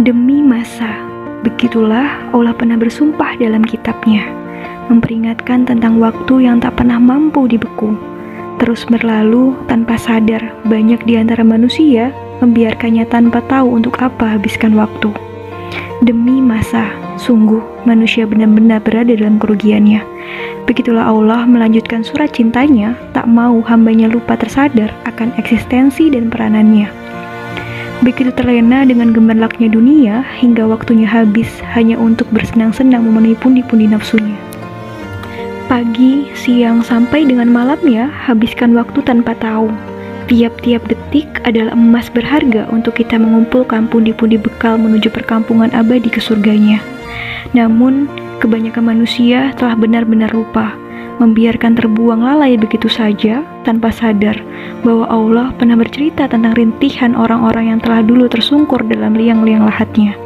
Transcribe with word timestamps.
Demi 0.00 0.40
masa, 0.40 1.04
begitulah 1.44 2.32
Allah 2.32 2.56
pernah 2.56 2.80
bersumpah 2.80 3.36
dalam 3.36 3.60
kitabnya, 3.60 4.24
memperingatkan 4.88 5.68
tentang 5.68 6.00
waktu 6.00 6.48
yang 6.48 6.64
tak 6.64 6.80
pernah 6.80 6.96
mampu 6.96 7.44
dibeku. 7.44 7.92
Terus 8.56 8.88
berlalu 8.88 9.52
tanpa 9.68 10.00
sadar, 10.00 10.56
banyak 10.64 11.04
di 11.04 11.20
antara 11.20 11.44
manusia 11.44 12.08
membiarkannya 12.40 13.04
tanpa 13.12 13.44
tahu 13.52 13.76
untuk 13.76 14.00
apa 14.00 14.40
habiskan 14.40 14.72
waktu. 14.80 15.12
Demi 16.00 16.40
masa, 16.40 16.88
sungguh 17.20 17.60
manusia 17.84 18.24
benar-benar 18.24 18.80
berada 18.80 19.12
dalam 19.12 19.36
kerugiannya. 19.36 20.00
Begitulah 20.64 21.04
Allah 21.04 21.44
melanjutkan 21.44 22.00
surat 22.00 22.32
cintanya, 22.32 22.96
tak 23.12 23.28
mau 23.28 23.60
hambanya 23.68 24.08
lupa 24.08 24.40
tersadar 24.40 24.88
akan 25.04 25.36
eksistensi 25.36 26.08
dan 26.08 26.32
peranannya. 26.32 27.01
Begitu 28.02 28.34
terlena 28.34 28.82
dengan 28.82 29.14
gemerlaknya 29.14 29.70
dunia, 29.70 30.26
hingga 30.42 30.66
waktunya 30.66 31.06
habis 31.06 31.48
hanya 31.74 31.94
untuk 31.94 32.26
bersenang-senang 32.34 33.06
memenuhi 33.06 33.38
pundi-pundi 33.38 33.86
nafsunya. 33.86 34.34
Pagi, 35.70 36.26
siang, 36.34 36.82
sampai 36.82 37.22
dengan 37.24 37.46
malamnya, 37.48 38.10
habiskan 38.10 38.74
waktu 38.74 39.06
tanpa 39.06 39.38
tahu. 39.38 39.70
Tiap-tiap 40.26 40.82
detik 40.90 41.30
adalah 41.46 41.78
emas 41.78 42.10
berharga 42.10 42.66
untuk 42.74 42.98
kita 42.98 43.14
mengumpulkan 43.16 43.86
pundi-pundi 43.86 44.34
bekal 44.34 44.76
menuju 44.82 45.06
perkampungan 45.14 45.70
abadi 45.70 46.10
ke 46.10 46.18
surganya. 46.18 46.82
Namun, 47.54 48.10
Kebanyakan 48.42 48.98
manusia 48.98 49.54
telah 49.54 49.78
benar-benar 49.78 50.34
lupa, 50.34 50.74
membiarkan 51.22 51.78
terbuang 51.78 52.26
lalai 52.26 52.58
begitu 52.58 52.90
saja 52.90 53.46
tanpa 53.62 53.94
sadar 53.94 54.34
bahwa 54.82 55.06
Allah 55.06 55.46
pernah 55.54 55.78
bercerita 55.78 56.26
tentang 56.26 56.58
rintihan 56.58 57.14
orang-orang 57.14 57.70
yang 57.70 57.78
telah 57.78 58.02
dulu 58.02 58.26
tersungkur 58.26 58.82
dalam 58.90 59.14
liang-liang 59.14 59.62
lahatnya. 59.62 60.18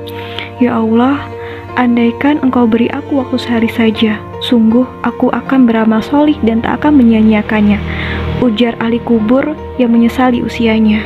Ya 0.56 0.72
Allah, 0.80 1.20
andaikan 1.76 2.40
engkau 2.40 2.64
beri 2.64 2.88
aku 2.88 3.20
waktu 3.20 3.36
sehari 3.36 3.68
saja, 3.68 4.16
sungguh 4.40 4.88
aku 5.04 5.28
akan 5.36 5.68
beramal 5.68 6.00
solih 6.00 6.36
dan 6.40 6.64
tak 6.64 6.80
akan 6.80 6.96
menyia-nyiakannya. 6.96 7.76
Ujar 8.40 8.72
ahli 8.80 8.96
kubur 9.04 9.52
yang 9.76 9.92
menyesali 9.92 10.40
usianya. 10.40 11.04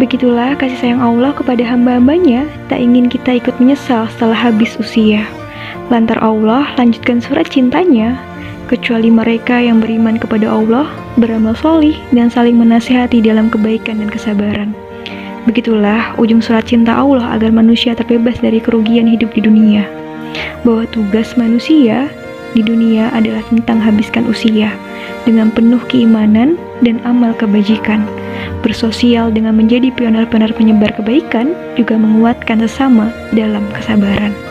Begitulah 0.00 0.54
kasih 0.56 0.78
sayang 0.78 1.02
Allah 1.02 1.34
kepada 1.34 1.60
hamba-hambanya, 1.66 2.46
tak 2.72 2.78
ingin 2.78 3.10
kita 3.10 3.36
ikut 3.36 3.58
menyesal 3.60 4.08
setelah 4.14 4.38
habis 4.48 4.78
usia. 4.80 5.26
Lantar 5.90 6.22
Allah 6.22 6.70
lanjutkan 6.78 7.18
surat 7.18 7.50
cintanya, 7.50 8.14
kecuali 8.68 9.08
mereka 9.08 9.56
yang 9.56 9.80
beriman 9.80 10.20
kepada 10.20 10.46
Allah, 10.52 10.86
beramal 11.16 11.56
solih, 11.56 11.96
dan 12.12 12.28
saling 12.28 12.60
menasihati 12.60 13.24
dalam 13.24 13.48
kebaikan 13.48 14.04
dan 14.04 14.12
kesabaran. 14.12 14.76
Begitulah 15.48 16.12
ujung 16.20 16.44
surat 16.44 16.68
cinta 16.68 16.92
Allah 16.92 17.32
agar 17.32 17.48
manusia 17.48 17.96
terbebas 17.96 18.36
dari 18.44 18.60
kerugian 18.60 19.08
hidup 19.08 19.32
di 19.32 19.40
dunia. 19.40 19.88
Bahwa 20.60 20.84
tugas 20.92 21.32
manusia 21.40 22.12
di 22.52 22.60
dunia 22.60 23.08
adalah 23.16 23.40
tentang 23.48 23.80
habiskan 23.80 24.28
usia 24.28 24.68
dengan 25.24 25.48
penuh 25.48 25.80
keimanan 25.88 26.60
dan 26.84 27.00
amal 27.08 27.32
kebajikan. 27.32 28.04
Bersosial 28.60 29.32
dengan 29.32 29.56
menjadi 29.56 29.88
pioner-pioner 29.94 30.52
penyebar 30.52 30.92
kebaikan 31.00 31.56
juga 31.80 31.96
menguatkan 31.96 32.60
sesama 32.60 33.08
dalam 33.32 33.64
kesabaran. 33.72 34.47